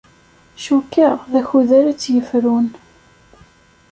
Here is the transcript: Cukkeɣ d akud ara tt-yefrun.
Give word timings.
Cukkeɣ 0.63 1.15
d 1.31 1.33
akud 1.39 1.69
ara 1.79 1.91
tt-yefrun. 1.97 2.67